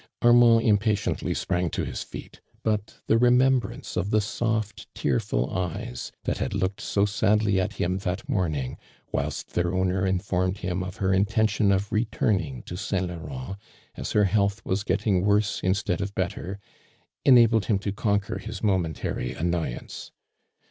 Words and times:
Armand 0.23 0.63
impatiently 0.63 1.31
sprang 1.35 1.69
to 1.69 1.85
his 1.85 2.03
i'eet, 2.05 2.39
but 2.63 2.95
the 3.05 3.19
remembrance 3.19 3.95
of 3.95 4.09
the 4.09 4.19
soft 4.19 4.87
tearful 4.95 5.55
eyes 5.55 6.11
that 6.23 6.39
had 6.39 6.55
looked 6.55 6.81
so 6.81 7.05
sadly 7.05 7.61
at 7.61 7.73
him 7.73 7.99
that 7.99 8.27
morning, 8.27 8.79
whilst 9.11 9.53
their 9.53 9.71
owner 9.75 10.03
informed 10.03 10.57
him 10.57 10.81
of 10.81 10.97
her 10.97 11.13
intention 11.13 11.71
of 11.71 11.91
returning 11.91 12.63
to 12.63 12.75
St. 12.75 13.11
Ijaurent, 13.11 13.57
as 13.95 14.13
her 14.13 14.23
health 14.25 14.65
was 14.65 14.81
getting 14.83 15.23
worse 15.23 15.59
instead 15.61 16.01
of 16.01 16.15
better, 16.15 16.57
enabled 17.23 17.65
him 17.65 17.77
to 17.77 17.91
conquer 17.91 18.39
his 18.39 18.61
momen 18.61 18.95
tary 18.95 19.33
annoyance. 19.35 20.11